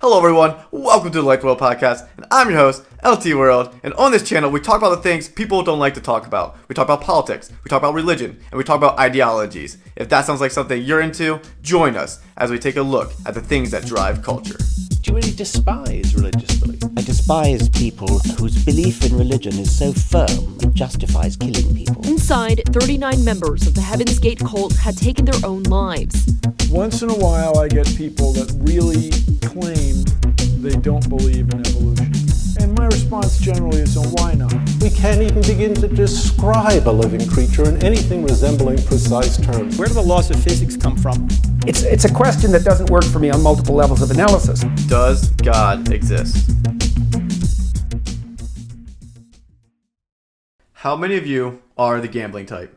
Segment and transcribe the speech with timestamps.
[0.00, 0.56] Hello, everyone.
[0.72, 3.78] Welcome to the Light World Podcast, and I'm your host, LT World.
[3.84, 6.56] And on this channel, we talk about the things people don't like to talk about.
[6.68, 9.78] We talk about politics, we talk about religion, and we talk about ideologies.
[9.94, 13.34] If that sounds like something you're into, join us as we take a look at
[13.34, 14.58] the things that drive culture.
[15.04, 16.82] Do you really despise religious belief?
[16.96, 22.02] I despise people whose belief in religion is so firm it justifies killing people.
[22.06, 26.32] Inside, 39 members of the Heaven's Gate cult had taken their own lives.
[26.70, 29.10] Once in a while, I get people that really
[29.46, 30.04] claim
[30.62, 32.33] they don't believe in evolution.
[32.74, 34.52] And my response generally is, so why not?
[34.80, 39.78] We can't even begin to describe a living creature in anything resembling precise terms.
[39.78, 41.28] Where do the laws of physics come from?
[41.68, 44.64] It's, it's a question that doesn't work for me on multiple levels of analysis.
[44.88, 46.50] Does God exist?
[50.72, 52.76] How many of you are the gambling type?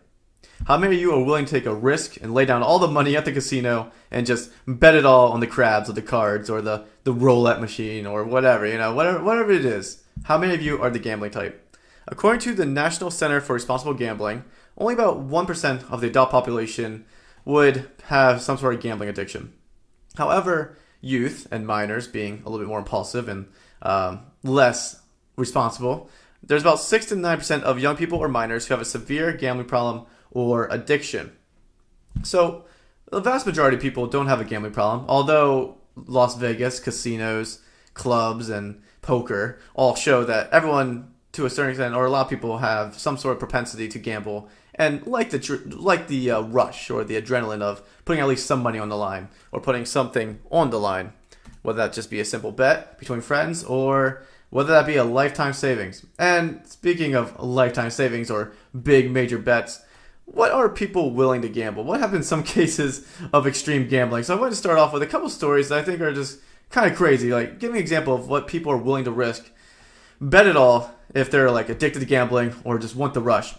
[0.67, 2.89] How many of you are willing to take a risk and lay down all the
[2.89, 6.49] money at the casino and just bet it all on the craps or the cards
[6.49, 10.03] or the, the roulette machine or whatever, you know, whatever whatever it is?
[10.23, 11.78] How many of you are the gambling type?
[12.06, 14.44] According to the National Center for Responsible Gambling,
[14.78, 17.06] only about 1% of the adult population
[17.45, 19.53] would have some sort of gambling addiction.
[20.17, 23.47] However, youth and minors being a little bit more impulsive and
[23.81, 25.02] um, less
[25.38, 26.09] responsible,
[26.44, 29.67] there's about 6 to 9% of young people or minors who have a severe gambling
[29.67, 31.31] problem or addiction.
[32.23, 32.66] So,
[33.11, 37.59] the vast majority of people don't have a gambling problem, although Las Vegas, casinos,
[37.94, 42.30] clubs, and poker all show that everyone, to a certain extent, or a lot of
[42.30, 46.89] people, have some sort of propensity to gamble and like the like the uh, rush
[46.89, 50.39] or the adrenaline of putting at least some money on the line or putting something
[50.52, 51.14] on the line,
[51.64, 55.53] whether that just be a simple bet between friends or whether that be a lifetime
[55.53, 56.06] savings.
[56.17, 58.53] And speaking of lifetime savings or
[58.84, 59.81] big major bets,
[60.28, 61.86] what are people willing to gamble?
[61.86, 64.23] What have been some cases of extreme gambling?
[64.23, 66.39] So I want to start off with a couple stories that I think are just
[66.69, 67.31] kind of crazy.
[67.31, 69.50] Like, give me an example of what people are willing to risk,
[70.19, 73.56] bet it all if they're like addicted to gambling or just want the rush.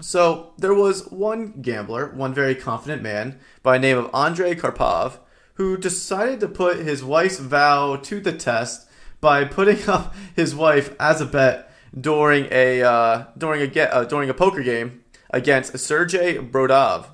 [0.00, 5.18] So there was one gambler, one very confident man by the name of Andrei Karpov,
[5.54, 8.88] who decided to put his wife's vow to the test
[9.20, 14.30] by putting up his wife as a bet during a uh, during a uh, during
[14.30, 15.03] a poker game
[15.34, 17.06] against Sergey Brodov.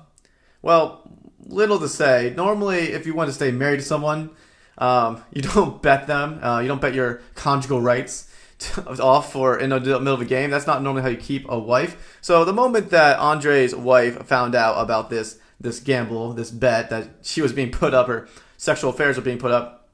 [0.61, 1.01] Well,
[1.47, 2.31] little to say.
[2.35, 4.29] Normally, if you want to stay married to someone,
[4.77, 6.41] um, you don't bet them.
[6.41, 8.31] Uh, you don't bet your conjugal rights
[8.99, 10.51] off for in the middle of a game.
[10.51, 12.19] That's not normally how you keep a wife.
[12.21, 17.07] So the moment that Andre's wife found out about this this gamble, this bet that
[17.21, 18.27] she was being put up, her
[18.57, 19.87] sexual affairs were being put up,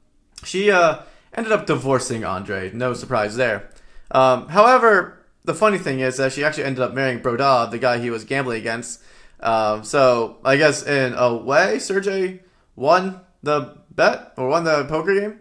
[0.45, 0.99] she uh,
[1.33, 2.71] ended up divorcing Andre.
[2.71, 3.69] No surprise there.
[4.11, 5.16] Um, however,
[5.47, 8.25] the funny thing is that she actually ended up marrying Brodov, the guy he was
[8.25, 9.01] gambling against.
[9.39, 12.41] Um, so I guess in a way, Sergey
[12.75, 15.39] won the bet or won the poker game.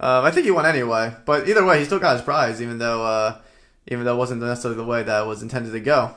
[0.00, 2.78] Um, I think he won anyway, but either way, he still got his prize, even
[2.78, 3.40] though uh,
[3.88, 6.14] even though it wasn't necessarily the way that was intended to go.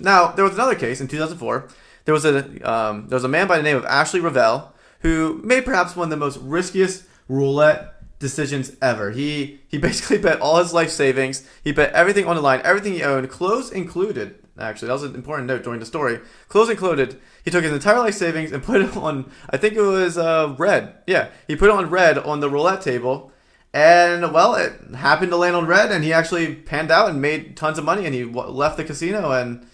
[0.00, 1.68] Now, there was another case in 2004.
[2.04, 5.40] There was a um, there was a man by the name of Ashley Revell who
[5.42, 7.91] made perhaps one of the most riskiest roulette
[8.22, 9.10] decisions ever.
[9.10, 11.46] He he basically bet all his life savings.
[11.62, 14.36] He bet everything on the line, everything he owned, clothes included.
[14.58, 16.20] Actually, that was an important note during the story.
[16.48, 17.20] Clothes included.
[17.44, 19.30] He took his entire life savings and put it on.
[19.50, 20.94] I think it was uh, red.
[21.06, 23.32] Yeah, he put it on red on the roulette table,
[23.74, 27.56] and well, it happened to land on red, and he actually panned out and made
[27.56, 29.66] tons of money, and he w- left the casino, and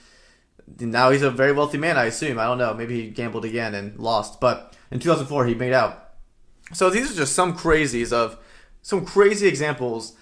[0.78, 1.96] now he's a very wealthy man.
[1.96, 2.38] I assume.
[2.38, 2.74] I don't know.
[2.74, 6.07] Maybe he gambled again and lost, but in 2004 he made out.
[6.72, 8.38] So these are just some crazies of
[8.82, 10.16] some crazy examples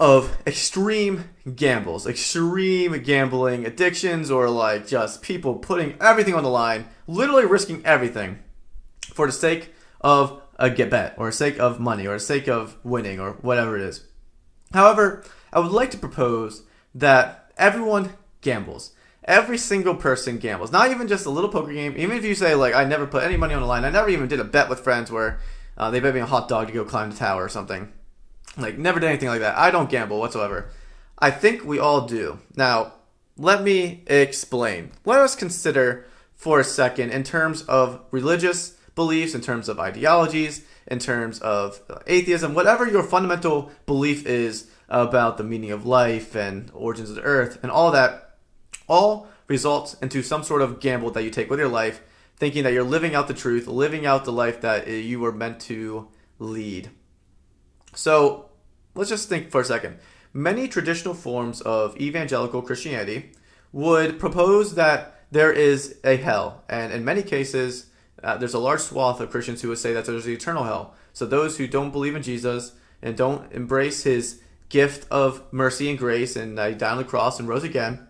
[0.00, 6.86] of extreme gambles, extreme gambling addictions, or like just people putting everything on the line,
[7.06, 8.38] literally risking everything
[9.12, 13.18] for the sake of a get bet, or sake of money, or sake of winning,
[13.18, 14.04] or whatever it is.
[14.72, 16.62] However, I would like to propose
[16.94, 18.92] that everyone gambles.
[19.24, 20.72] Every single person gambles.
[20.72, 21.94] Not even just a little poker game.
[21.96, 23.84] Even if you say like, I never put any money on the line.
[23.84, 25.38] I never even did a bet with friends where
[25.78, 27.92] uh, they bet me a hot dog to go climb the tower or something.
[28.56, 29.56] Like, never did anything like that.
[29.56, 30.70] I don't gamble whatsoever.
[31.18, 32.40] I think we all do.
[32.56, 32.94] Now,
[33.36, 34.90] let me explain.
[35.04, 40.64] Let us consider for a second in terms of religious beliefs, in terms of ideologies,
[40.88, 46.70] in terms of atheism, whatever your fundamental belief is about the meaning of life and
[46.74, 48.36] origins of the earth and all that,
[48.88, 52.00] all results into some sort of gamble that you take with your life,
[52.38, 55.60] thinking that you're living out the truth, living out the life that you were meant
[55.60, 56.08] to
[56.38, 56.90] lead.
[57.94, 58.50] So
[58.94, 59.98] let's just think for a second.
[60.32, 63.32] Many traditional forms of evangelical Christianity
[63.72, 67.86] would propose that there is a hell, and in many cases,
[68.22, 70.94] uh, there's a large swath of Christians who would say that there's an eternal hell.
[71.12, 75.98] So those who don't believe in Jesus and don't embrace his gift of mercy and
[75.98, 78.07] grace and uh, died on the cross and rose again,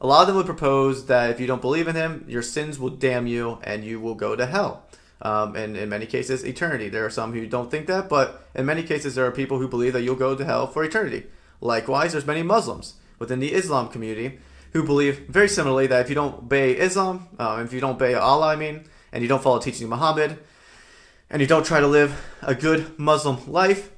[0.00, 2.78] a lot of them would propose that if you don't believe in him, your sins
[2.78, 4.84] will damn you and you will go to hell.
[5.22, 6.88] Um, and in many cases, eternity.
[6.88, 9.68] There are some who don't think that, but in many cases, there are people who
[9.68, 11.26] believe that you'll go to hell for eternity.
[11.60, 14.38] Likewise, there's many Muslims within the Islam community
[14.72, 18.14] who believe very similarly that if you don't obey Islam, um, if you don't obey
[18.14, 20.38] Allah, I mean, and you don't follow the teaching of Muhammad,
[21.28, 23.90] and you don't try to live a good Muslim life,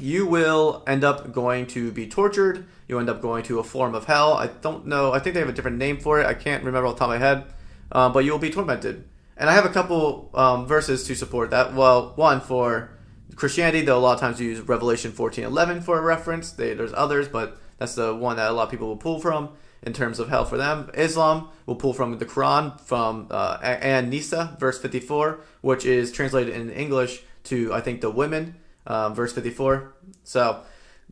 [0.00, 2.66] you will end up going to be tortured.
[2.88, 4.34] You end up going to a form of hell.
[4.34, 5.12] I don't know.
[5.12, 6.26] I think they have a different name for it.
[6.26, 7.44] I can't remember off the top of my head.
[7.92, 9.04] Um, but you'll be tormented.
[9.36, 11.74] And I have a couple um, verses to support that.
[11.74, 12.90] Well, one for
[13.36, 16.52] Christianity, they'll a lot of times you use Revelation 14:11 for a reference.
[16.52, 19.50] They, there's others, but that's the one that a lot of people will pull from
[19.82, 20.90] in terms of hell for them.
[20.94, 26.54] Islam will pull from the Quran from uh, An Nisa verse 54, which is translated
[26.54, 28.54] in English to I think the women
[28.86, 29.94] um, verse 54.
[30.22, 30.62] So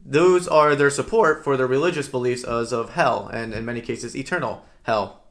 [0.04, 4.16] those are their support for their religious beliefs as of hell and in many cases
[4.16, 5.22] eternal hell.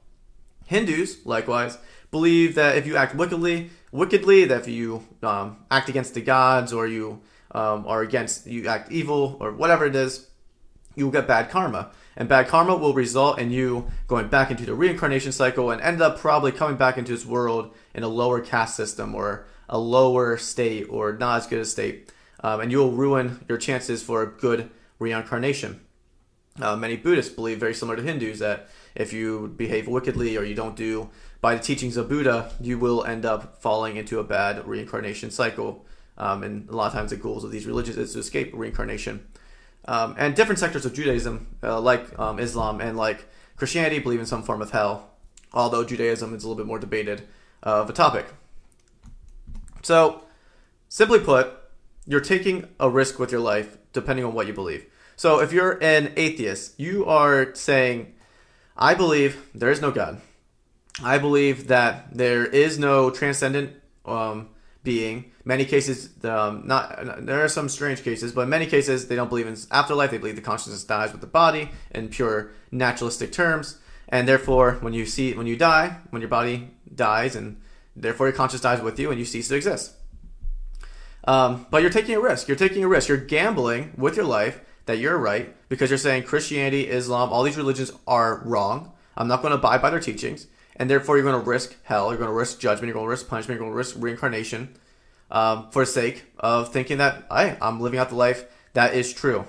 [0.66, 1.78] Hindus likewise
[2.12, 6.72] believe that if you act wickedly, wickedly, that if you um, act against the gods
[6.74, 7.22] or you
[7.52, 10.28] um, are against, you act evil or whatever it is,
[10.96, 11.92] you will get bad karma.
[12.18, 16.02] And bad karma will result in you going back into the reincarnation cycle and end
[16.02, 20.38] up probably coming back into this world in a lower caste system or a lower
[20.38, 22.12] state or not as good a state.
[22.44, 25.82] Um, and you will ruin your chances for a good reincarnation.
[26.60, 30.56] Uh, many Buddhists believe, very similar to Hindus, that if you behave wickedly or you
[30.56, 31.10] don't do
[31.40, 35.86] by the teachings of Buddha, you will end up falling into a bad reincarnation cycle.
[36.18, 39.26] Um, and a lot of times the goals of these religions is to escape reincarnation.
[39.86, 44.26] Um, and different sectors of Judaism, uh, like um, Islam and like Christianity, believe in
[44.26, 45.10] some form of hell,
[45.54, 47.22] although Judaism is a little bit more debated
[47.66, 48.28] uh, of a topic.
[49.82, 50.22] So,
[50.90, 51.52] simply put,
[52.12, 54.86] you're taking a risk with your life depending on what you believe.
[55.16, 58.14] So, if you're an atheist, you are saying,
[58.76, 60.20] I believe there is no God.
[61.02, 64.50] I believe that there is no transcendent um,
[64.84, 65.32] being.
[65.46, 69.30] Many cases, um, not there are some strange cases, but in many cases they don't
[69.30, 70.12] believe in afterlife.
[70.12, 73.80] They believe the consciousness dies with the body in pure naturalistic terms,
[74.10, 77.62] and therefore, when you see when you die, when your body dies, and
[77.96, 79.94] therefore your conscious dies with you, and you cease to exist.
[81.26, 82.48] Um, but you're taking a risk.
[82.48, 83.08] You're taking a risk.
[83.08, 87.58] You're gambling with your life that you're right because you're saying Christianity, Islam, all these
[87.58, 88.94] religions are wrong.
[89.16, 92.10] I'm not going to abide by their teachings and therefore you're going to risk hell,
[92.10, 94.76] you're going to risk judgment, you're going to risk punishment, you're going to risk reincarnation
[95.30, 99.14] um, for the sake of thinking that I, I'm living out the life that is
[99.14, 99.46] true.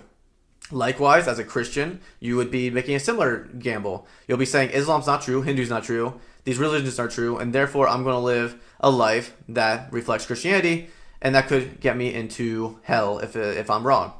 [0.71, 4.07] Likewise, as a Christian, you would be making a similar gamble.
[4.27, 7.89] You'll be saying Islam's not true, Hindu's not true, these religions are true, and therefore
[7.89, 10.89] I'm going to live a life that reflects Christianity,
[11.23, 14.13] and that could get me into hell if, if I'm wrong.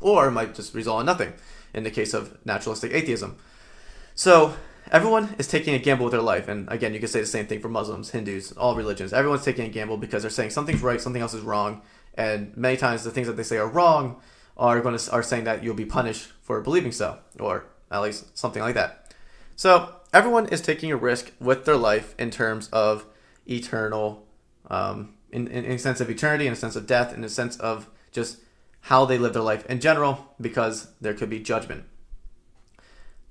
[0.00, 1.32] Or it might just result in nothing
[1.74, 3.36] in the case of naturalistic atheism.
[4.14, 4.54] So
[4.92, 6.46] everyone is taking a gamble with their life.
[6.46, 9.12] And again, you can say the same thing for Muslims, Hindus, all religions.
[9.12, 11.82] Everyone's taking a gamble because they're saying something's right, something else is wrong.
[12.14, 14.20] And many times the things that they say are wrong
[14.58, 18.36] are going to are saying that you'll be punished for believing so, or at least
[18.36, 19.14] something like that.
[19.56, 23.06] So everyone is taking a risk with their life in terms of
[23.46, 24.26] eternal,
[24.68, 27.28] um, in, in, in a sense of eternity, in a sense of death, in a
[27.28, 28.38] sense of just
[28.82, 31.84] how they live their life in general, because there could be judgment.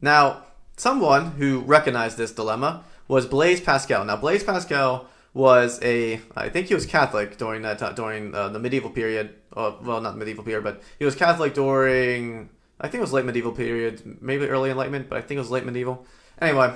[0.02, 0.44] Now,
[0.78, 4.06] someone who recognized this dilemma was Blaise Pascal.
[4.06, 8.50] Now, Blaise Pascal was a, I think he was Catholic during that time, during uh,
[8.50, 9.36] the medieval period.
[9.56, 13.26] Uh, well, not medieval period, but he was Catholic during, I think it was late
[13.26, 16.06] medieval period, maybe early Enlightenment, but I think it was late medieval.
[16.40, 16.74] Anyway,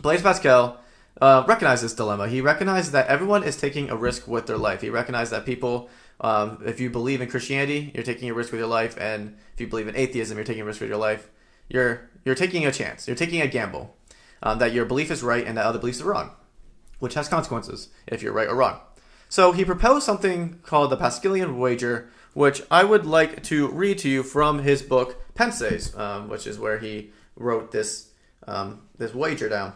[0.00, 0.78] Blaise Pascal
[1.20, 2.28] uh, recognized this dilemma.
[2.28, 4.82] He recognized that everyone is taking a risk with their life.
[4.82, 5.88] He recognized that people,
[6.20, 9.60] um, if you believe in Christianity, you're taking a risk with your life, and if
[9.60, 11.30] you believe in atheism, you're taking a risk with your life.
[11.68, 13.06] You're you're taking a chance.
[13.06, 13.96] You're taking a gamble
[14.42, 16.32] um, that your belief is right and that other beliefs are wrong,
[16.98, 18.80] which has consequences if you're right or wrong.
[19.28, 24.08] So he proposed something called the Pascalian wager, which I would like to read to
[24.08, 28.10] you from his book Pensées, um, which is where he wrote this
[28.46, 29.72] um, this wager down.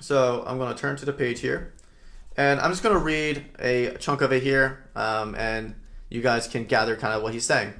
[0.00, 1.72] So I'm going to turn to the page here,
[2.36, 5.74] and I'm just going to read a chunk of it here, um, and
[6.10, 7.72] you guys can gather kind of what he's saying.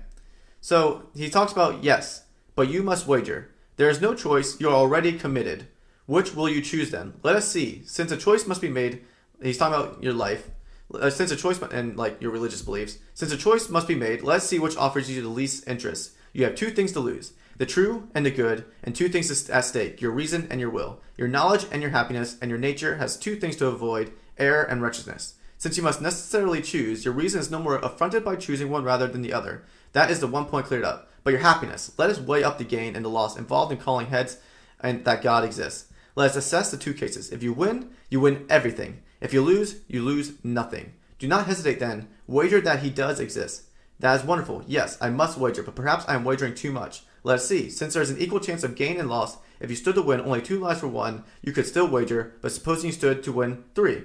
[0.60, 3.50] So he talks about yes, but you must wager.
[3.76, 5.68] There is no choice, you're already committed.
[6.06, 7.14] Which will you choose then?
[7.22, 7.82] Let us see.
[7.84, 9.04] Since a choice must be made,
[9.42, 10.50] he's talking about your life.
[10.94, 14.22] Uh, since a choice and like your religious beliefs, since a choice must be made,
[14.22, 16.12] let's see which offers you the least interest.
[16.32, 19.64] You have two things to lose: the true and the good, and two things at
[19.64, 23.16] stake: your reason and your will, your knowledge and your happiness, and your nature has
[23.16, 25.34] two things to avoid: error and wretchedness.
[25.58, 29.06] Since you must necessarily choose, your reason is no more affronted by choosing one rather
[29.06, 29.64] than the other.
[29.92, 31.10] That is the one point cleared up.
[31.24, 34.08] But your happiness, let us weigh up the gain and the loss involved in calling
[34.08, 34.38] heads
[34.80, 35.90] and that God exists.
[36.14, 37.30] Let us assess the two cases.
[37.32, 39.02] If you win, you win everything.
[39.20, 40.92] If you lose, you lose nothing.
[41.18, 42.08] Do not hesitate then.
[42.26, 43.62] Wager that he does exist.
[43.98, 44.62] That is wonderful.
[44.66, 47.02] Yes, I must wager, but perhaps I am wagering too much.
[47.26, 47.70] Let us see.
[47.70, 50.20] Since there is an equal chance of gain and loss, if you stood to win
[50.20, 53.64] only two lives for one, you could still wager, but supposing you stood to win
[53.74, 54.04] three.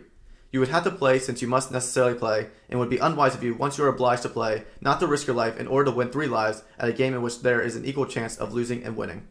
[0.52, 3.44] You would have to play since you must necessarily play, and would be unwise of
[3.44, 5.96] you, once you are obliged to play, not to risk your life in order to
[5.96, 8.84] win three lives at a game in which there is an equal chance of losing
[8.84, 9.28] and winning.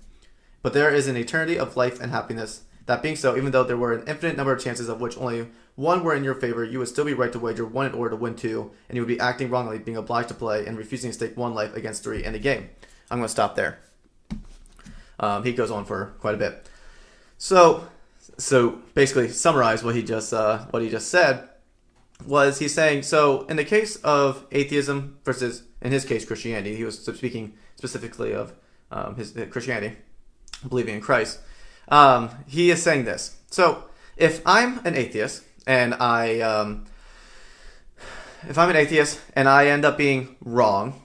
[0.63, 2.63] But there is an eternity of life and happiness.
[2.87, 5.49] That being so, even though there were an infinite number of chances of which only
[5.75, 8.11] one were in your favor, you would still be right to wager one in order
[8.11, 11.11] to win two, and you would be acting wrongly, being obliged to play and refusing
[11.11, 12.71] to stake one life against three in a game.
[13.11, 13.79] I'm going to stop there.
[15.19, 16.67] Um, he goes on for quite a bit.
[17.37, 17.87] So,
[18.38, 21.49] so basically, summarize what he just uh, what he just said
[22.26, 26.85] was he's saying so in the case of atheism versus in his case Christianity, he
[26.85, 28.52] was speaking specifically of
[28.90, 29.97] um, his Christianity,
[30.69, 31.40] believing in Christ.
[31.88, 33.37] Um, he is saying this.
[33.50, 33.85] So
[34.17, 36.87] if I'm an atheist and I um,
[38.49, 41.02] if I'm an atheist and I end up being wrong,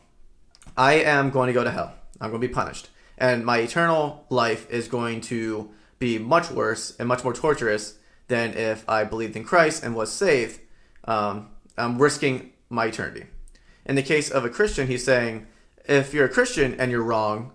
[0.77, 1.93] I am going to go to hell.
[2.19, 6.95] I'm going to be punished, and my eternal life is going to be much worse
[6.97, 10.59] and much more torturous than if I believed in Christ and was saved.
[11.05, 13.25] Um, I'm risking my eternity.
[13.85, 15.47] In the case of a Christian, he's saying,
[15.85, 17.51] if you're a Christian and you're wrong,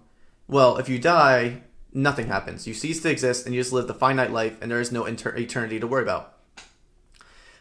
[0.47, 1.63] well, if you die,
[1.93, 2.67] nothing happens.
[2.67, 5.05] You cease to exist and you just live the finite life, and there is no
[5.05, 6.37] inter- eternity to worry about.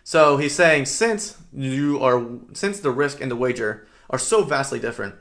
[0.04, 4.80] So he's saying, since you are, since the risk and the wager are so vastly
[4.80, 5.16] different,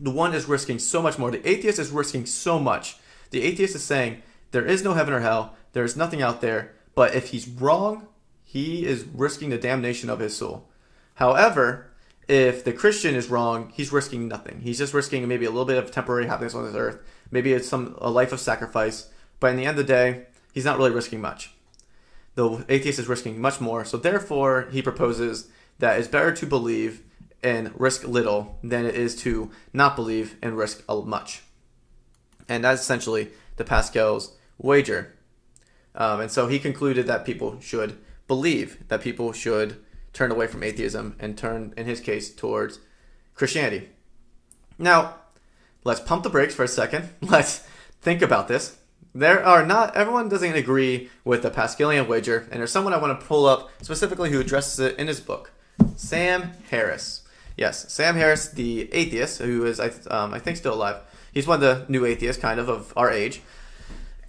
[0.00, 1.30] the one is risking so much more.
[1.30, 2.96] The atheist is risking so much.
[3.30, 5.54] The atheist is saying, there is no heaven or hell.
[5.72, 6.72] There is nothing out there.
[6.94, 8.08] But if he's wrong,
[8.42, 10.68] he is risking the damnation of his soul.
[11.14, 11.90] However,
[12.26, 14.60] if the Christian is wrong, he's risking nothing.
[14.60, 16.98] He's just risking maybe a little bit of temporary happiness on this earth.
[17.30, 19.08] Maybe it's some a life of sacrifice.
[19.38, 21.52] But in the end of the day, he's not really risking much.
[22.34, 23.84] The atheist is risking much more.
[23.84, 27.02] So therefore, he proposes that it's better to believe
[27.42, 31.42] and risk little than it is to not believe and risk much.
[32.48, 35.14] And that's essentially the Pascal's wager.
[35.94, 39.76] Um, and so he concluded that people should believe, that people should
[40.12, 42.80] turn away from atheism and turn, in his case, towards
[43.34, 43.88] Christianity.
[44.78, 45.16] Now,
[45.84, 47.10] let's pump the brakes for a second.
[47.20, 47.66] Let's
[48.00, 48.76] think about this.
[49.14, 53.18] There are not, everyone doesn't agree with the Pascalian wager, and there's someone I want
[53.18, 55.52] to pull up specifically who addresses it in his book
[55.96, 57.22] Sam Harris.
[57.60, 59.78] Yes, Sam Harris, the atheist, who is,
[60.10, 60.96] um, I think, still alive.
[61.30, 63.42] He's one of the new atheists, kind of, of our age.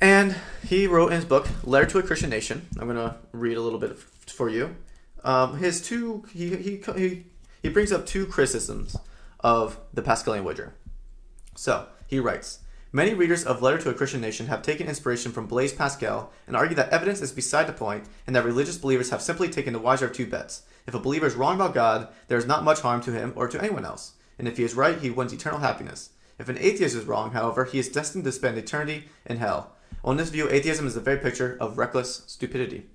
[0.01, 0.35] And
[0.67, 2.67] he wrote in his book, Letter to a Christian Nation.
[2.77, 4.75] I'm going to read a little bit for you.
[5.23, 7.23] Um, his two, he, he, he,
[7.63, 8.97] he brings up two criticisms
[9.39, 10.73] of the Pascalian wager.
[11.55, 12.59] So, he writes,
[12.91, 16.57] Many readers of Letter to a Christian Nation have taken inspiration from Blaise Pascal and
[16.57, 19.79] argue that evidence is beside the point and that religious believers have simply taken the
[19.79, 20.63] wiser of two bets.
[20.88, 23.47] If a believer is wrong about God, there is not much harm to him or
[23.47, 24.13] to anyone else.
[24.38, 26.11] And if he is right, he wins eternal happiness.
[26.39, 29.75] If an atheist is wrong, however, he is destined to spend eternity in hell.
[30.03, 32.88] On this view, atheism is the very picture of reckless stupidity.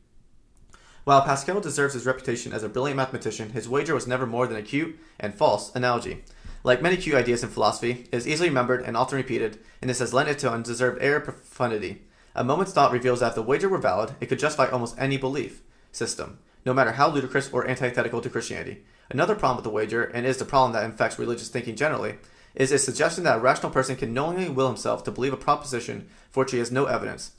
[1.04, 4.56] While Pascal deserves his reputation as a brilliant mathematician, his wager was never more than
[4.56, 6.24] a cute and false analogy.
[6.64, 10.00] Like many cute ideas in philosophy, it is easily remembered and often repeated, and this
[10.00, 12.02] has lent it to undeserved air of profundity.
[12.34, 15.16] A moment's thought reveals that if the wager were valid, it could justify almost any
[15.16, 15.62] belief
[15.92, 18.82] system, no matter how ludicrous or antithetical to Christianity.
[19.08, 22.16] Another problem with the wager, and is the problem that infects religious thinking generally,
[22.56, 26.08] is a suggestion that a rational person can knowingly will himself to believe a proposition
[26.30, 27.30] for which he has no evidence.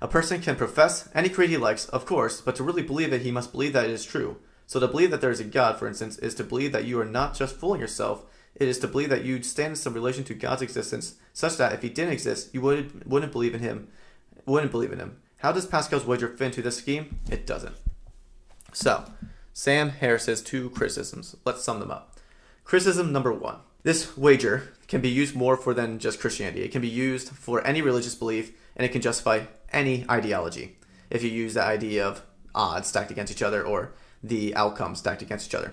[0.00, 3.22] A person can profess any creed he likes, of course, but to really believe it,
[3.22, 4.36] he must believe that it is true.
[4.68, 7.00] So to believe that there is a God, for instance, is to believe that you
[7.00, 8.24] are not just fooling yourself,
[8.54, 11.72] it is to believe that you stand in some relation to God's existence, such that
[11.72, 13.88] if he didn't exist, you would, wouldn't believe in him.
[14.44, 15.16] Wouldn't believe in him.
[15.38, 17.18] How does Pascal's wager fit into this scheme?
[17.30, 17.76] It doesn't.
[18.76, 19.04] So,
[19.54, 21.34] Sam Harris's two criticisms.
[21.46, 22.20] Let's sum them up.
[22.62, 23.60] Criticism number one.
[23.84, 26.62] This wager can be used more for than just Christianity.
[26.62, 30.76] It can be used for any religious belief and it can justify any ideology
[31.08, 32.20] if you use the idea of
[32.54, 35.72] odds stacked against each other or the outcomes stacked against each other.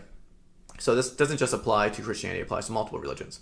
[0.80, 3.42] So this doesn't just apply to Christianity, it applies to multiple religions.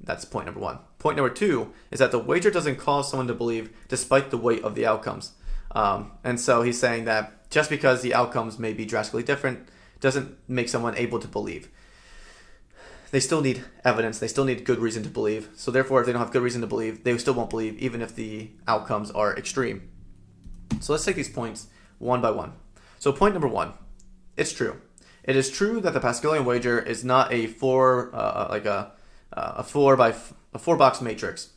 [0.00, 0.78] That's point number one.
[0.98, 4.64] Point number two is that the wager doesn't cause someone to believe despite the weight
[4.64, 5.32] of the outcomes.
[5.74, 9.68] Um, and so he's saying that just because the outcomes may be drastically different
[10.00, 11.68] doesn't make someone able to believe
[13.14, 14.18] they still need evidence.
[14.18, 15.48] They still need good reason to believe.
[15.54, 18.02] So therefore, if they don't have good reason to believe, they still won't believe, even
[18.02, 19.88] if the outcomes are extreme.
[20.80, 21.68] So let's take these points
[22.00, 22.54] one by one.
[22.98, 23.74] So point number one,
[24.36, 24.80] it's true.
[25.22, 28.90] It is true that the Pascalian wager is not a four, uh, like a,
[29.32, 31.50] uh, a four by f- a four box matrix,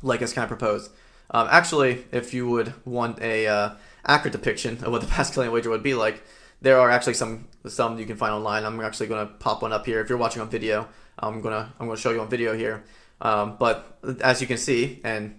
[0.00, 0.92] like is kind of proposed.
[1.30, 3.70] Um, actually, if you would want a uh,
[4.04, 6.22] accurate depiction of what the Pascalian wager would be like,
[6.60, 8.64] there are actually some some you can find online.
[8.64, 10.00] I'm actually going to pop one up here.
[10.00, 10.88] If you're watching on video,
[11.18, 12.84] I'm gonna I'm gonna show you on video here.
[13.20, 15.38] Um, but as you can see, and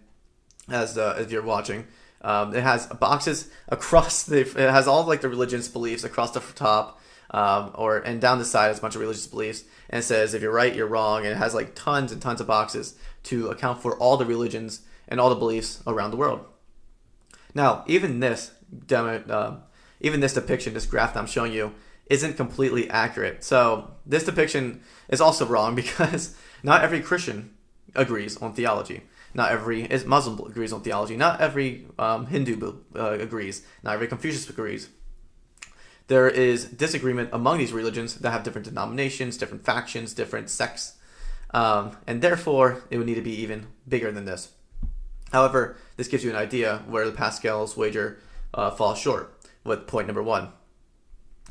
[0.69, 1.85] as uh, as you're watching,
[2.21, 4.41] um, it has boxes across the.
[4.41, 6.99] It has all like the religious beliefs across the top,
[7.31, 10.33] um, or and down the side has a bunch of religious beliefs, and it says
[10.33, 13.49] if you're right, you're wrong, and it has like tons and tons of boxes to
[13.49, 16.45] account for all the religions and all the beliefs around the world.
[17.53, 18.51] Now, even this
[18.85, 19.57] demo, uh,
[20.01, 21.73] even this depiction, this graph that I'm showing you,
[22.07, 23.43] isn't completely accurate.
[23.43, 27.55] So this depiction is also wrong because not every Christian
[27.95, 29.01] agrees on theology.
[29.33, 31.17] Not every Muslim agrees on theology.
[31.17, 33.63] Not every um, Hindu uh, agrees.
[33.83, 34.89] Not every Confucius agrees.
[36.07, 40.93] There is disagreement among these religions that have different denominations, different factions, different sects,
[41.51, 44.51] um, and therefore it would need to be even bigger than this.
[45.35, 48.19] However, this gives you an idea where the Pascal's wager
[48.53, 50.53] uh, falls short with point number one.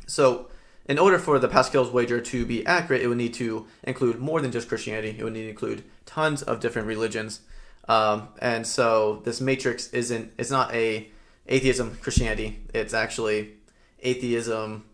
[0.06, 0.48] So,
[0.86, 4.40] in order for the Pascal's wager to be accurate, it would need to include more
[4.40, 5.14] than just Christianity.
[5.18, 7.42] It would need to include tons of different religions.
[7.86, 11.10] Um, and so this matrix isn't it's not a
[11.46, 12.60] atheism Christianity.
[12.72, 13.56] It's actually
[13.98, 14.86] atheism,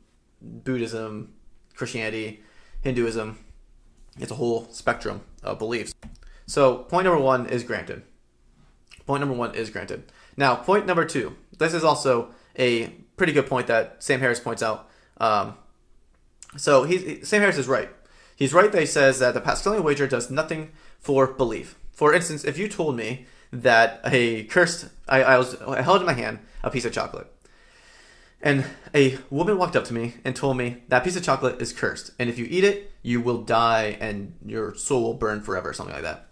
[0.42, 1.32] Buddhism,
[1.76, 2.42] Christianity,
[2.80, 3.38] Hinduism.
[4.18, 5.94] It's a whole spectrum of beliefs.
[6.46, 8.02] So point number one is granted.
[9.10, 10.04] Point number one is granted.
[10.36, 11.34] Now point number two.
[11.58, 12.86] This is also a
[13.16, 14.88] pretty good point that Sam Harris points out.
[15.16, 15.54] Um,
[16.56, 17.88] so he's, Sam Harris is right.
[18.36, 21.76] He's right that he says that the Pascalian wager does nothing for belief.
[21.90, 26.06] For instance, if you told me that a cursed, I, I was I held in
[26.06, 27.26] my hand a piece of chocolate,
[28.40, 28.64] and
[28.94, 32.12] a woman walked up to me and told me that piece of chocolate is cursed,
[32.20, 35.96] and if you eat it, you will die and your soul will burn forever, something
[35.96, 36.28] like that.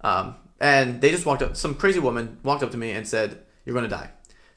[0.00, 1.56] Um, and they just walked up.
[1.56, 4.10] Some crazy woman walked up to me and said, "You're going to die."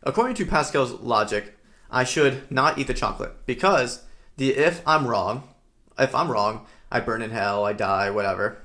[0.03, 1.57] According to Pascal's logic,
[1.89, 4.03] I should not eat the chocolate because
[4.37, 5.43] the if I'm wrong,
[5.99, 8.61] if I'm wrong, I burn in hell, I die, whatever.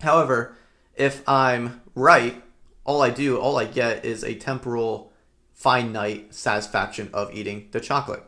[0.00, 0.56] However,
[0.94, 2.42] if I'm right,
[2.84, 5.12] all I do, all I get is a temporal,
[5.54, 8.22] finite satisfaction of eating the chocolate.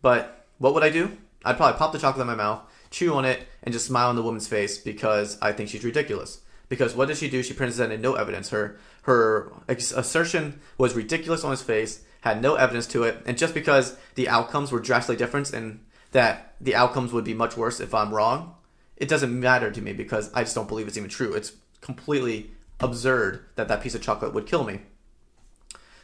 [0.00, 1.16] But what would I do?
[1.44, 4.16] I'd probably pop the chocolate in my mouth, chew on it, and just smile on
[4.16, 6.41] the woman's face because I think she's ridiculous.
[6.72, 7.42] Because what did she do?
[7.42, 8.48] She presented no evidence.
[8.48, 13.52] Her her assertion was ridiculous on his face, had no evidence to it, and just
[13.52, 15.80] because the outcomes were drastically different and
[16.12, 18.54] that the outcomes would be much worse if I'm wrong,
[18.96, 21.34] it doesn't matter to me because I just don't believe it's even true.
[21.34, 24.80] It's completely absurd that that piece of chocolate would kill me.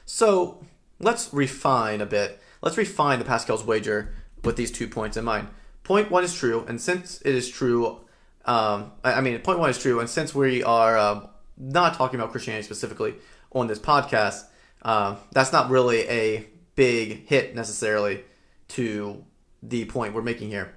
[0.05, 0.63] So
[1.01, 2.43] let's refine a bit.
[2.61, 4.13] Let's refine the Pascal's wager
[4.45, 5.49] with these two points in mind.
[5.83, 8.01] Point one is true, and since it is true,
[8.49, 12.33] um, I, mean, point one is true, and since we are um, not talking about
[12.33, 13.15] Christianity specifically
[13.53, 14.45] on this podcast,
[14.83, 18.25] um, that's not really a big hit necessarily
[18.69, 19.23] to
[19.63, 20.75] the point we're making here,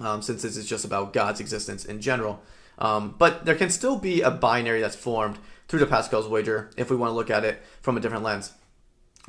[0.00, 2.42] um, since this is just about God's existence in general.
[2.78, 6.90] Um, but there can still be a binary that's formed through the Pascal's wager if
[6.90, 8.52] we want to look at it from a different lens.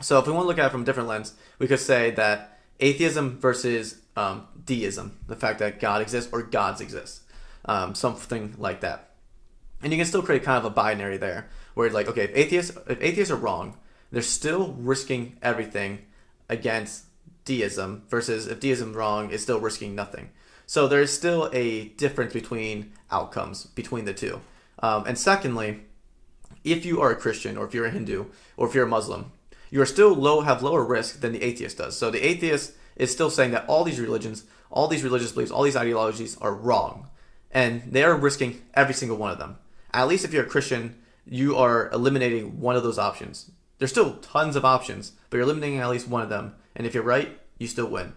[0.02, 2.10] So if we want to look at it from a different lens, we could say
[2.12, 7.22] that atheism versus um, deism, the fact that God exists or gods exist,
[7.66, 9.12] um, something like that.
[9.82, 12.36] And you can still create kind of a binary there, where it's like, okay, if
[12.36, 13.78] atheists if atheists are wrong,
[14.12, 16.00] they're still risking everything
[16.50, 17.06] against
[17.46, 20.30] deism, versus if deism wrong, is still risking nothing.
[20.66, 24.42] So there's still a difference between outcomes between the two.
[24.80, 25.82] Um, and secondly,
[26.64, 28.26] if you are a Christian or if you're a Hindu
[28.58, 29.32] or if you're a Muslim,
[29.72, 31.98] you are still low have lower risk than the atheist does.
[31.98, 35.64] So the atheist is still saying that all these religions, all these religious beliefs, all
[35.64, 37.08] these ideologies are wrong,
[37.52, 39.58] and they are risking every single one of them.
[39.94, 43.52] At least if you're a Christian, you are eliminating one of those options.
[43.78, 46.56] There's still tons of options, but you're eliminating at least one of them.
[46.76, 48.14] And if you're right, you still win.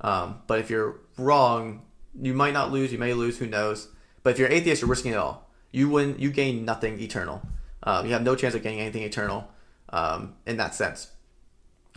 [0.00, 1.82] Um, but if you're wrong,
[2.20, 2.92] you might not lose.
[2.92, 3.38] You may lose.
[3.38, 3.88] Who knows?
[4.22, 5.50] But if you're atheist, you're risking it all.
[5.70, 6.16] You win.
[6.18, 7.42] You gain nothing eternal.
[7.82, 9.48] Um, you have no chance of gaining anything eternal
[9.90, 11.12] um, in that sense.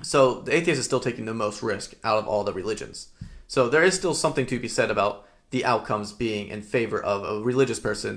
[0.02, 3.10] So the atheist is still taking the most risk out of all the religions.
[3.48, 7.18] So there is still something to be said about the outcomes being in favor of
[7.24, 8.14] a religious person,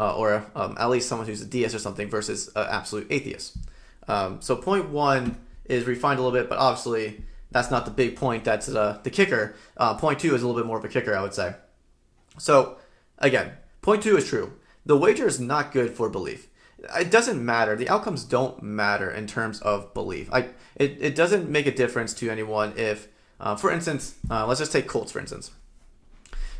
[0.00, 0.28] uh, or
[0.60, 3.48] um, at least someone who's a deist or something, versus an absolute atheist.
[4.14, 5.24] Um, so point one
[5.64, 7.04] is refined a little bit, but obviously
[7.54, 8.42] that's not the big point.
[8.44, 9.44] That's uh, the kicker.
[9.82, 11.48] Uh, point two is a little bit more of a kicker, I would say.
[12.38, 12.54] So,
[13.18, 13.48] again,
[13.82, 14.46] point two is true.
[14.86, 16.48] The wager is not good for belief.
[17.04, 17.76] It doesn't matter.
[17.76, 20.26] The outcomes don't matter in terms of belief.
[20.32, 20.40] I
[20.84, 23.08] it, it doesn't make a difference to anyone if
[23.40, 25.50] Uh, for instance, uh, let's just take cults, for instance.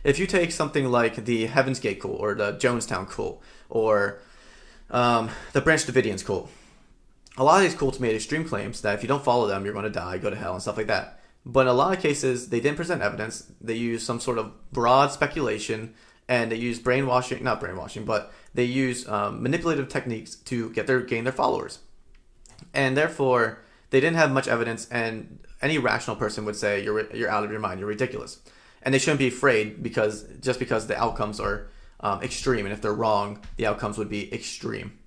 [0.03, 4.19] If you take something like the Heaven's Gate cult or the Jonestown cult or
[4.91, 6.51] um, the Branch Davidians cult,
[7.37, 9.75] a lot of these cults made extreme claims that if you don't follow them, you're
[9.75, 11.21] going to die, go to hell, and stuff like that.
[11.45, 13.51] But in a lot of cases, they didn't present evidence.
[13.61, 15.95] They used some sort of broad speculation,
[16.29, 21.01] and they used brainwashing, not brainwashing, but they used um, manipulative techniques to get their
[21.01, 21.79] gain their followers.
[22.75, 23.61] And therefore,
[23.91, 27.51] they didn't have much evidence, and any rational person would say you're you're out of
[27.51, 28.41] your mind, you're ridiculous,
[28.83, 31.69] and they shouldn't be afraid because just because the outcomes are
[32.01, 34.99] um, extreme, and if they're wrong, the outcomes would be extreme.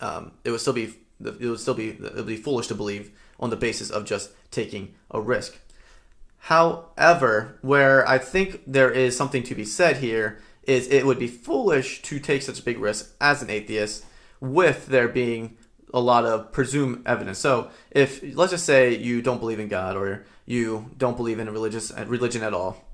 [0.00, 0.94] Um, it would still be
[1.24, 4.30] it would still be it would be foolish to believe on the basis of just
[4.50, 5.58] taking a risk.
[6.38, 11.26] However, where I think there is something to be said here is it would be
[11.26, 14.04] foolish to take such a big risk as an atheist
[14.40, 15.56] with there being
[15.92, 17.38] a lot of presumed evidence.
[17.38, 21.50] So, if let's just say you don't believe in God or you don't believe in
[21.50, 22.84] religious uh, religion at all,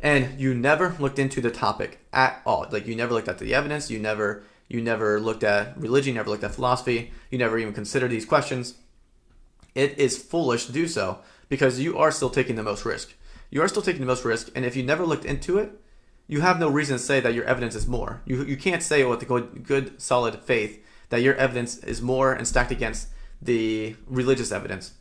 [0.00, 3.54] and you never looked into the topic at all, like you never looked at the
[3.54, 7.58] evidence, you never you never looked at religion, you never looked at philosophy, you never
[7.58, 8.74] even considered these questions.
[9.74, 13.14] It is foolish to do so because you are still taking the most risk.
[13.50, 15.70] You are still taking the most risk, and if you never looked into it,
[16.26, 18.22] you have no reason to say that your evidence is more.
[18.26, 22.32] You, you can't say with a good, good, solid faith that your evidence is more
[22.32, 23.08] and stacked against
[23.40, 24.94] the religious evidence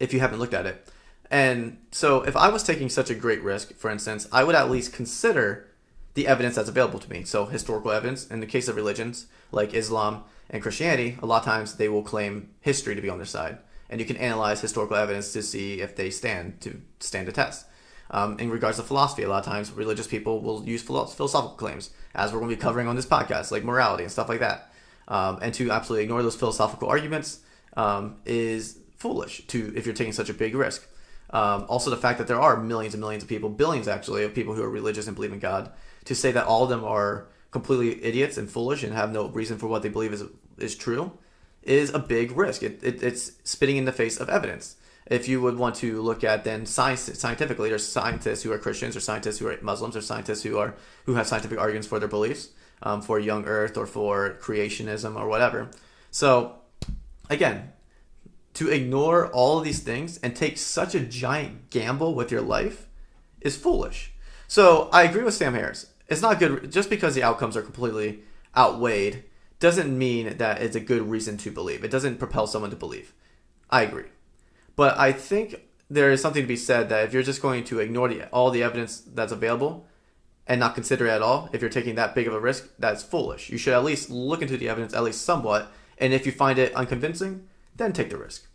[0.00, 0.88] if you haven't looked at it.
[1.30, 4.70] And so, if I was taking such a great risk, for instance, I would at
[4.70, 5.68] least consider
[6.14, 7.24] the evidence that's available to me.
[7.24, 8.26] So, historical evidence.
[8.26, 12.02] In the case of religions like Islam and Christianity, a lot of times they will
[12.02, 15.80] claim history to be on their side, and you can analyze historical evidence to see
[15.80, 17.66] if they stand to stand a test.
[18.10, 21.90] Um, in regards to philosophy, a lot of times religious people will use philosophical claims,
[22.14, 24.70] as we're going to be covering on this podcast, like morality and stuff like that.
[25.08, 27.40] Um, and to absolutely ignore those philosophical arguments
[27.76, 29.34] um, is foolish.
[29.52, 30.80] To if you're taking such a big risk.
[31.30, 34.34] Um, also, the fact that there are millions and millions of people, billions actually, of
[34.34, 35.72] people who are religious and believe in God,
[36.04, 39.58] to say that all of them are completely idiots and foolish and have no reason
[39.58, 40.24] for what they believe is
[40.58, 41.04] is true
[41.62, 42.62] is a big risk.
[42.62, 44.76] It, it, it's spitting in the face of evidence.
[45.06, 48.96] If you would want to look at then science scientifically, there's scientists who are Christians,
[48.96, 50.74] or scientists who are Muslims, or scientists who are
[51.06, 52.42] who have scientific arguments for their beliefs,
[52.82, 55.68] um, for young Earth or for creationism or whatever.
[56.10, 56.56] So,
[57.28, 57.72] again,
[58.54, 62.88] to ignore all of these things and take such a giant gamble with your life
[63.40, 64.12] is foolish.
[64.46, 65.86] So I agree with Sam Harris.
[66.08, 68.20] It's not good just because the outcomes are completely
[68.56, 69.24] outweighed
[69.58, 71.84] doesn't mean that it's a good reason to believe.
[71.84, 73.14] It doesn't propel someone to believe.
[73.70, 74.04] I agree.
[74.76, 77.80] But I think there is something to be said that if you're just going to
[77.80, 79.86] ignore the, all the evidence that's available
[80.46, 83.02] and not consider it at all, if you're taking that big of a risk, that's
[83.02, 83.48] foolish.
[83.50, 86.58] You should at least look into the evidence at least somewhat, and if you find
[86.58, 88.46] it unconvincing, then take the risk.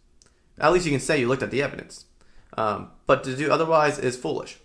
[0.60, 2.06] At least you can say you looked at the evidence.
[2.58, 4.58] Um, but to do otherwise is foolish.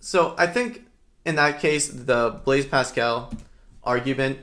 [0.00, 0.86] So I think
[1.24, 3.32] in that case, the Blaise Pascal
[3.84, 4.38] argument,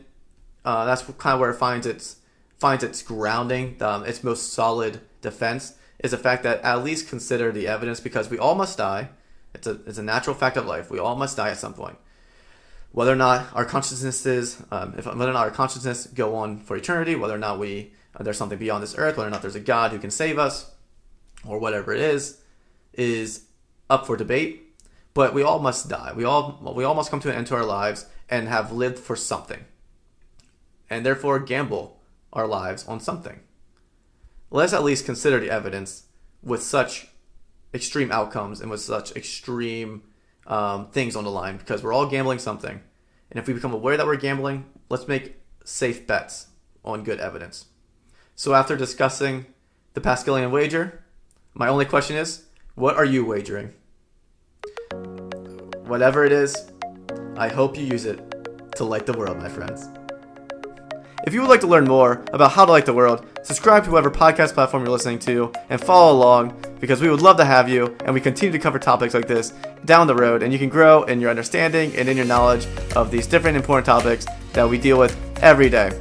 [0.65, 2.17] uh, that's kind of where it finds its
[2.57, 7.51] finds its grounding, um, its most solid defense is the fact that at least consider
[7.51, 9.09] the evidence because we all must die.
[9.53, 10.89] It's a it's a natural fact of life.
[10.89, 11.97] We all must die at some point.
[12.91, 16.75] Whether or not our consciousnesses, um, if whether or not our consciousness go on for
[16.75, 19.59] eternity, whether or not we there's something beyond this earth, whether or not there's a
[19.59, 20.71] God who can save us,
[21.45, 22.41] or whatever it is,
[22.93, 23.45] is
[23.89, 24.63] up for debate.
[25.13, 26.13] But we all must die.
[26.15, 28.99] We all we all must come to an end to our lives and have lived
[28.99, 29.65] for something,
[30.89, 31.99] and therefore gamble
[32.31, 33.39] our lives on something.
[34.51, 36.03] Let's at least consider the evidence
[36.41, 37.07] with such
[37.73, 40.03] extreme outcomes and with such extreme
[40.47, 42.81] um, things on the line because we're all gambling something.
[43.31, 46.47] And if we become aware that we're gambling, let's make safe bets
[46.83, 47.65] on good evidence.
[48.39, 49.47] So after discussing
[49.95, 51.03] the Pascalian wager,
[51.53, 53.73] my only question is, what are you wagering?
[55.83, 56.71] Whatever it is,
[57.35, 59.89] I hope you use it to light the world, my friends.
[61.27, 63.91] If you would like to learn more about how to light the world, subscribe to
[63.91, 67.67] whatever podcast platform you're listening to and follow along because we would love to have
[67.67, 69.51] you and we continue to cover topics like this
[69.83, 73.11] down the road and you can grow in your understanding and in your knowledge of
[73.11, 75.91] these different important topics that we deal with every day.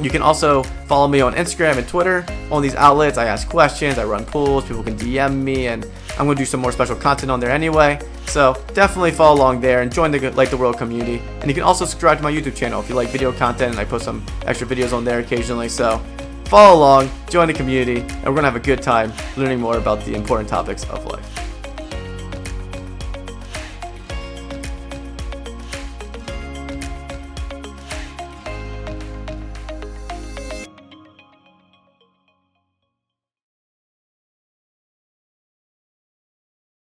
[0.00, 2.24] You can also follow me on Instagram and Twitter.
[2.50, 5.84] On these outlets, I ask questions, I run polls, people can DM me, and
[6.18, 7.98] I'm going to do some more special content on there anyway.
[8.26, 11.22] So definitely follow along there and join the Light the World community.
[11.40, 13.80] And you can also subscribe to my YouTube channel if you like video content, and
[13.80, 15.68] I post some extra videos on there occasionally.
[15.68, 15.98] So
[16.44, 19.78] follow along, join the community, and we're going to have a good time learning more
[19.78, 21.45] about the important topics of life.